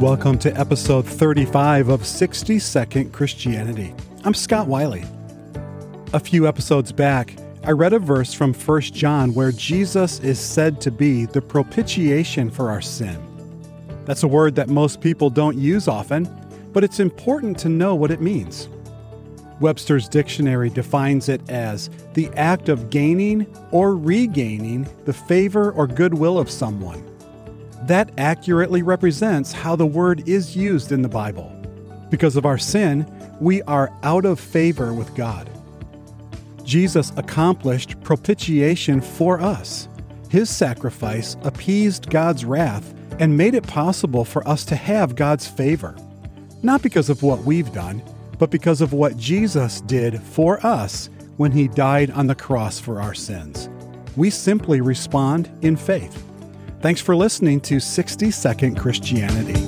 Welcome 0.00 0.38
to 0.40 0.56
episode 0.56 1.04
35 1.04 1.88
of 1.88 2.06
60 2.06 2.60
Second 2.60 3.12
Christianity. 3.12 3.92
I'm 4.22 4.32
Scott 4.32 4.68
Wiley. 4.68 5.04
A 6.12 6.20
few 6.20 6.46
episodes 6.46 6.92
back, 6.92 7.34
I 7.64 7.72
read 7.72 7.92
a 7.92 7.98
verse 7.98 8.32
from 8.32 8.54
1 8.54 8.80
John 8.82 9.34
where 9.34 9.50
Jesus 9.50 10.20
is 10.20 10.38
said 10.38 10.80
to 10.82 10.92
be 10.92 11.24
the 11.26 11.42
propitiation 11.42 12.48
for 12.48 12.70
our 12.70 12.80
sin. 12.80 13.20
That's 14.04 14.22
a 14.22 14.28
word 14.28 14.54
that 14.54 14.68
most 14.68 15.00
people 15.00 15.30
don't 15.30 15.58
use 15.58 15.88
often, 15.88 16.28
but 16.72 16.84
it's 16.84 17.00
important 17.00 17.58
to 17.58 17.68
know 17.68 17.96
what 17.96 18.12
it 18.12 18.20
means. 18.20 18.68
Webster's 19.58 20.08
dictionary 20.08 20.70
defines 20.70 21.28
it 21.28 21.40
as 21.50 21.90
the 22.14 22.28
act 22.36 22.68
of 22.68 22.88
gaining 22.88 23.52
or 23.72 23.96
regaining 23.96 24.86
the 25.06 25.12
favor 25.12 25.72
or 25.72 25.88
goodwill 25.88 26.38
of 26.38 26.48
someone 26.48 27.07
that 27.88 28.10
accurately 28.18 28.82
represents 28.82 29.52
how 29.52 29.74
the 29.74 29.86
word 29.86 30.28
is 30.28 30.56
used 30.56 30.92
in 30.92 31.02
the 31.02 31.08
Bible. 31.08 31.50
Because 32.10 32.36
of 32.36 32.46
our 32.46 32.58
sin, 32.58 33.06
we 33.40 33.62
are 33.62 33.92
out 34.02 34.24
of 34.24 34.38
favor 34.38 34.92
with 34.92 35.14
God. 35.14 35.50
Jesus 36.64 37.12
accomplished 37.16 38.00
propitiation 38.02 39.00
for 39.00 39.40
us. 39.40 39.88
His 40.28 40.50
sacrifice 40.50 41.36
appeased 41.42 42.10
God's 42.10 42.44
wrath 42.44 42.94
and 43.18 43.36
made 43.36 43.54
it 43.54 43.66
possible 43.66 44.24
for 44.24 44.46
us 44.46 44.66
to 44.66 44.76
have 44.76 45.16
God's 45.16 45.48
favor. 45.48 45.96
Not 46.62 46.82
because 46.82 47.08
of 47.08 47.22
what 47.22 47.44
we've 47.44 47.72
done, 47.72 48.02
but 48.38 48.50
because 48.50 48.82
of 48.82 48.92
what 48.92 49.16
Jesus 49.16 49.80
did 49.82 50.22
for 50.22 50.64
us 50.64 51.08
when 51.38 51.52
he 51.52 51.68
died 51.68 52.10
on 52.10 52.26
the 52.26 52.34
cross 52.34 52.78
for 52.78 53.00
our 53.00 53.14
sins. 53.14 53.70
We 54.14 54.28
simply 54.28 54.82
respond 54.82 55.50
in 55.62 55.76
faith. 55.76 56.27
Thanks 56.80 57.00
for 57.00 57.16
listening 57.16 57.60
to 57.62 57.80
60 57.80 58.30
Second 58.30 58.76
Christianity. 58.76 59.67